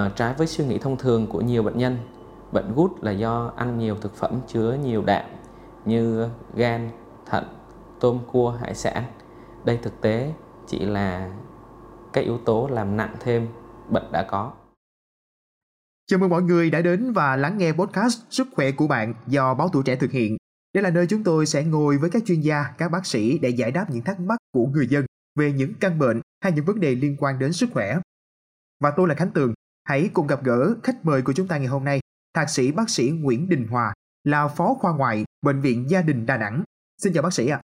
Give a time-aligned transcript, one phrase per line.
[0.00, 1.98] À, trái với suy nghĩ thông thường của nhiều bệnh nhân,
[2.52, 5.30] bệnh gút là do ăn nhiều thực phẩm chứa nhiều đạm
[5.84, 6.90] như gan,
[7.26, 7.44] thận,
[8.00, 9.04] tôm cua, hải sản.
[9.64, 10.32] Đây thực tế
[10.66, 11.30] chỉ là
[12.12, 13.48] các yếu tố làm nặng thêm
[13.88, 14.52] bệnh đã có.
[16.06, 19.54] Chào mừng mọi người đã đến và lắng nghe podcast Sức khỏe của bạn do
[19.54, 20.36] Báo Tuổi Trẻ thực hiện.
[20.74, 23.48] Đây là nơi chúng tôi sẽ ngồi với các chuyên gia, các bác sĩ để
[23.48, 25.04] giải đáp những thắc mắc của người dân
[25.38, 27.98] về những căn bệnh hay những vấn đề liên quan đến sức khỏe.
[28.80, 29.54] Và tôi là Khánh Tường.
[29.90, 32.00] Hãy cùng gặp gỡ khách mời của chúng ta ngày hôm nay,
[32.34, 33.94] Thạc sĩ bác sĩ Nguyễn Đình Hòa,
[34.24, 36.62] là Phó khoa ngoại Bệnh viện Gia đình Đà Nẵng.
[37.02, 37.60] Xin chào bác sĩ ạ.
[37.60, 37.62] À.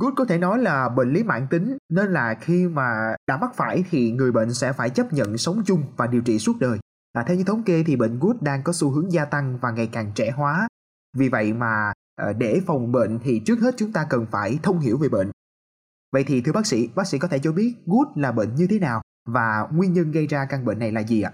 [0.00, 3.50] Gút có thể nói là bệnh lý mãn tính nên là khi mà đã mắc
[3.56, 6.78] phải thì người bệnh sẽ phải chấp nhận sống chung và điều trị suốt đời.
[7.12, 9.70] À, theo như thống kê thì bệnh gút đang có xu hướng gia tăng và
[9.70, 10.68] ngày càng trẻ hóa.
[11.16, 14.80] Vì vậy mà ờ, để phòng bệnh thì trước hết chúng ta cần phải thông
[14.80, 15.30] hiểu về bệnh.
[16.12, 18.66] Vậy thì thưa bác sĩ, bác sĩ có thể cho biết gút là bệnh như
[18.70, 21.32] thế nào và nguyên nhân gây ra căn bệnh này là gì ạ?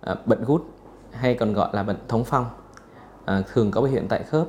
[0.00, 0.62] À, bệnh gút
[1.12, 2.50] hay còn gọi là bệnh thống phong
[3.24, 4.48] à, thường có biểu hiện tại khớp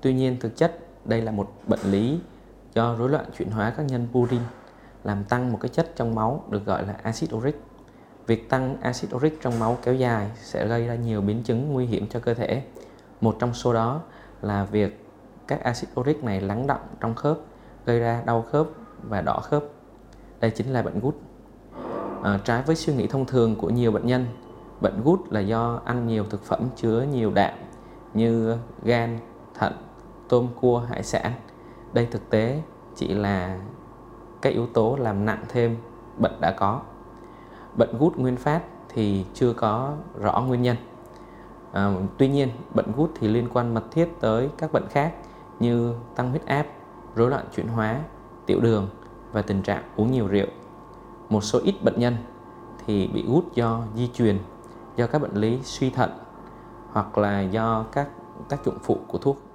[0.00, 2.20] Tuy nhiên thực chất đây là một bệnh lý
[2.74, 4.40] do rối loạn chuyển hóa các nhân purin
[5.04, 7.60] làm tăng một cái chất trong máu được gọi là axit uric.
[8.26, 11.86] Việc tăng axit uric trong máu kéo dài sẽ gây ra nhiều biến chứng nguy
[11.86, 12.62] hiểm cho cơ thể.
[13.20, 14.00] Một trong số đó
[14.42, 15.05] là việc
[15.48, 17.38] các axit uric này lắng động trong khớp
[17.86, 18.66] gây ra đau khớp
[19.02, 19.62] và đỏ khớp.
[20.40, 21.14] Đây chính là bệnh gút.
[22.22, 24.26] À, trái với suy nghĩ thông thường của nhiều bệnh nhân,
[24.80, 27.54] bệnh gút là do ăn nhiều thực phẩm chứa nhiều đạm
[28.14, 29.18] như gan,
[29.54, 29.72] thận,
[30.28, 31.32] tôm cua hải sản
[31.92, 32.62] đây thực tế
[32.96, 33.58] chỉ là
[34.42, 35.76] các yếu tố làm nặng thêm
[36.18, 36.80] bệnh đã có
[37.76, 40.76] bệnh gút nguyên phát thì chưa có rõ nguyên nhân
[41.72, 45.14] à, tuy nhiên bệnh gút thì liên quan mật thiết tới các bệnh khác
[45.60, 46.66] như tăng huyết áp
[47.14, 48.00] rối loạn chuyển hóa
[48.46, 48.88] tiểu đường
[49.32, 50.46] và tình trạng uống nhiều rượu
[51.28, 52.16] một số ít bệnh nhân
[52.86, 54.38] thì bị gút do di truyền
[54.96, 56.10] do các bệnh lý suy thận
[56.92, 58.08] hoặc là do các
[58.48, 59.46] tác dụng phụ của thuốc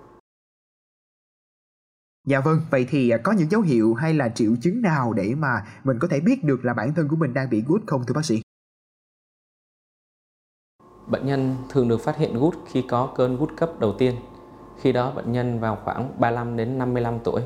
[2.28, 5.35] Dạ vâng, vậy thì à, có những dấu hiệu hay là triệu chứng nào để
[5.35, 8.03] mà mình có thể biết được là bản thân của mình đang bị gút không
[8.07, 8.41] thưa bác sĩ?
[11.07, 14.16] Bệnh nhân thường được phát hiện gút khi có cơn gút cấp đầu tiên.
[14.81, 17.42] Khi đó bệnh nhân vào khoảng 35 đến 55 tuổi.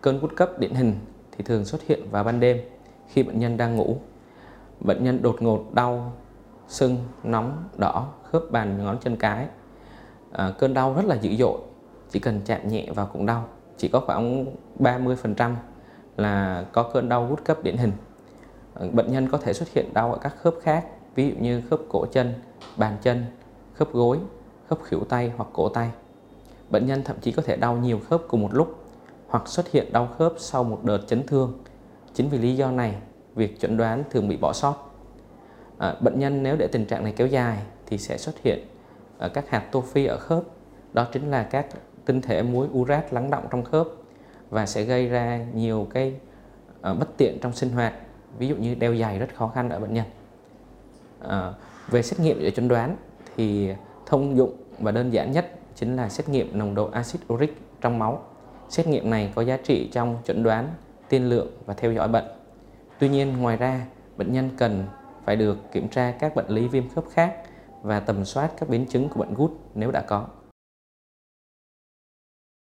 [0.00, 0.94] Cơn gút cấp điển hình
[1.32, 2.60] thì thường xuất hiện vào ban đêm
[3.08, 3.96] khi bệnh nhân đang ngủ.
[4.80, 6.12] Bệnh nhân đột ngột đau,
[6.68, 9.46] sưng, nóng, đỏ, khớp bàn ngón chân cái.
[10.32, 11.58] À, cơn đau rất là dữ dội,
[12.10, 14.46] chỉ cần chạm nhẹ vào cũng đau chỉ có khoảng
[14.78, 15.54] 30%
[16.16, 17.92] là có cơn đau gút cấp điển hình.
[18.74, 21.62] À, bệnh nhân có thể xuất hiện đau ở các khớp khác, ví dụ như
[21.70, 22.34] khớp cổ chân,
[22.76, 23.24] bàn chân,
[23.74, 24.18] khớp gối,
[24.68, 25.90] khớp khuỷu tay hoặc cổ tay.
[26.70, 28.84] Bệnh nhân thậm chí có thể đau nhiều khớp cùng một lúc
[29.28, 31.58] hoặc xuất hiện đau khớp sau một đợt chấn thương.
[32.14, 32.94] Chính vì lý do này,
[33.34, 34.74] việc chẩn đoán thường bị bỏ sót.
[35.78, 38.66] À, bệnh nhân nếu để tình trạng này kéo dài thì sẽ xuất hiện
[39.18, 40.42] ở các hạt tô phi ở khớp.
[40.92, 41.66] Đó chính là các
[42.04, 43.86] tinh thể muối urat lắng động trong khớp
[44.50, 46.14] và sẽ gây ra nhiều cái
[46.90, 47.94] uh, bất tiện trong sinh hoạt
[48.38, 50.04] ví dụ như đeo giày rất khó khăn ở bệnh nhân
[51.28, 51.52] À,
[51.88, 52.96] về xét nghiệm để chẩn đoán
[53.36, 53.74] thì
[54.06, 57.98] thông dụng và đơn giản nhất chính là xét nghiệm nồng độ axit uric trong
[57.98, 58.24] máu
[58.68, 60.74] xét nghiệm này có giá trị trong chẩn đoán
[61.08, 62.24] tiên lượng và theo dõi bệnh
[62.98, 63.86] tuy nhiên ngoài ra
[64.16, 64.86] bệnh nhân cần
[65.24, 67.36] phải được kiểm tra các bệnh lý viêm khớp khác
[67.82, 70.28] và tầm soát các biến chứng của bệnh gút nếu đã có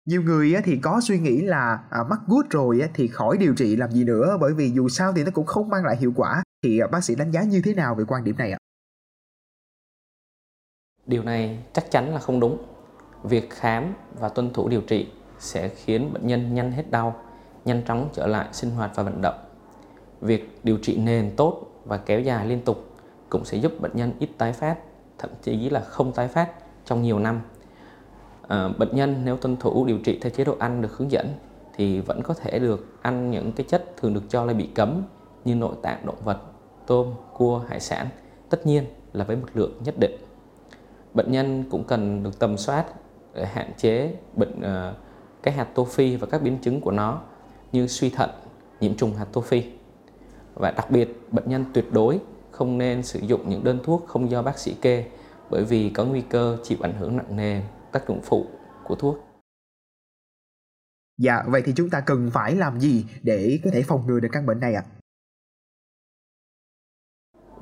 [0.04, 3.76] nhiều người thì có suy nghĩ là à, mắc gút rồi thì khỏi điều trị
[3.76, 6.42] làm gì nữa bởi vì dù sao thì nó cũng không mang lại hiệu quả
[6.62, 8.58] thì à, bác sĩ đánh giá như thế nào về quan điểm này ạ?
[11.06, 12.73] Điều này chắc chắn là không đúng.
[13.24, 15.06] Việc khám và tuân thủ điều trị
[15.38, 17.16] sẽ khiến bệnh nhân nhanh hết đau,
[17.64, 19.38] nhanh chóng trở lại sinh hoạt và vận động.
[20.20, 22.90] Việc điều trị nền tốt và kéo dài liên tục
[23.28, 24.76] cũng sẽ giúp bệnh nhân ít tái phát,
[25.18, 26.50] thậm chí là không tái phát
[26.84, 27.40] trong nhiều năm
[28.48, 31.28] à, bệnh nhân nếu tuân thủ điều trị theo chế độ ăn được hướng dẫn
[31.76, 35.02] thì vẫn có thể được ăn những cái chất thường được cho là bị cấm
[35.44, 36.38] như nội tạng động vật,
[36.86, 38.08] tôm, cua, hải sản,
[38.50, 40.16] tất nhiên là với một lượng nhất định.
[41.14, 42.84] Bệnh nhân cũng cần được tầm soát
[43.34, 44.96] để hạn chế bệnh uh,
[45.42, 47.22] cái hạt tô phi và các biến chứng của nó
[47.72, 48.30] như suy thận,
[48.80, 49.64] nhiễm trùng hạt tô phi.
[50.54, 52.20] Và đặc biệt bệnh nhân tuyệt đối
[52.50, 55.10] không nên sử dụng những đơn thuốc không do bác sĩ kê
[55.50, 58.46] bởi vì có nguy cơ chịu ảnh hưởng nặng nề tác dụng phụ
[58.84, 59.24] của thuốc.
[61.18, 64.28] Dạ, vậy thì chúng ta cần phải làm gì để có thể phòng ngừa được
[64.32, 64.84] căn bệnh này ạ?
[64.84, 64.90] À?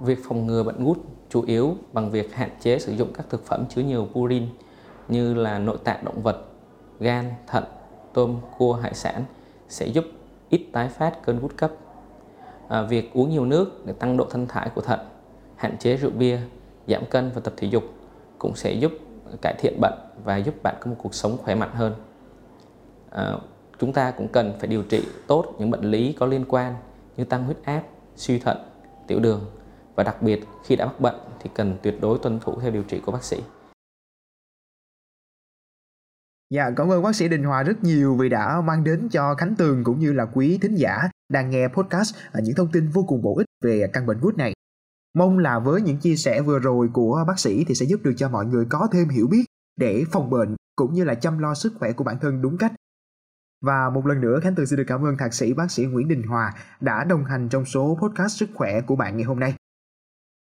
[0.01, 0.99] Việc phòng ngừa bệnh gút
[1.29, 4.49] chủ yếu bằng việc hạn chế sử dụng các thực phẩm chứa nhiều purin
[5.13, 6.45] như là nội tạng động vật,
[7.01, 7.65] gan, thận,
[8.13, 9.25] tôm, cua, hải sản
[9.69, 10.05] sẽ giúp
[10.49, 11.71] ít tái phát cơn gút cấp.
[12.69, 15.01] À, việc uống nhiều nước để tăng độ thanh thải của thận,
[15.57, 16.39] hạn chế rượu bia,
[16.87, 17.85] giảm cân và tập thể dục
[18.39, 18.93] cũng sẽ giúp
[19.43, 21.95] cải thiện bệnh và giúp bạn có một cuộc sống khỏe mạnh hơn.
[23.11, 23.35] À,
[23.79, 26.75] chúng ta cũng cần phải điều trị tốt những bệnh lý có liên quan
[27.17, 27.83] như tăng huyết áp,
[28.17, 28.57] suy thận,
[29.07, 29.41] tiểu đường
[29.95, 32.83] và đặc biệt khi đã mắc bệnh thì cần tuyệt đối tuân thủ theo điều
[32.83, 33.43] trị của bác sĩ.
[36.53, 39.55] Dạ, cảm ơn bác sĩ Đình Hòa rất nhiều vì đã mang đến cho Khánh
[39.57, 43.05] Tường cũng như là quý thính giả đang nghe podcast à, những thông tin vô
[43.09, 44.53] cùng bổ ích về căn bệnh gút này.
[45.15, 48.13] Mong là với những chia sẻ vừa rồi của bác sĩ thì sẽ giúp được
[48.17, 49.45] cho mọi người có thêm hiểu biết
[49.77, 52.73] để phòng bệnh cũng như là chăm lo sức khỏe của bản thân đúng cách.
[53.63, 56.09] Và một lần nữa Khánh Tường xin được cảm ơn thạc sĩ bác sĩ Nguyễn
[56.09, 59.55] Đình Hòa đã đồng hành trong số podcast sức khỏe của bạn ngày hôm nay.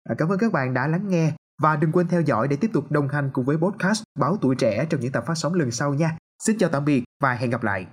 [0.09, 2.71] À, cảm ơn các bạn đã lắng nghe và đừng quên theo dõi để tiếp
[2.73, 5.71] tục đồng hành cùng với podcast Báo Tuổi Trẻ trong những tập phát sóng lần
[5.71, 6.17] sau nha.
[6.43, 7.87] Xin chào tạm biệt và hẹn gặp lại.